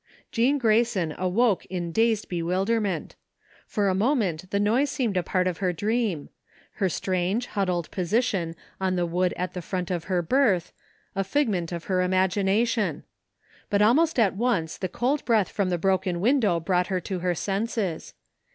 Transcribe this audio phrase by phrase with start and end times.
[0.31, 3.15] Jean Grayson awoke in dazed bewilderment.
[3.67, 6.29] For a moment the noise seemed a part of her dream;
[6.77, 10.73] her strange, huddled position on the wood at the foot of her berth,
[11.15, 13.03] a figment of her imagination.
[13.69, 17.35] But almost at once the cold breath from the broken window brought her to her
[17.35, 18.15] senses.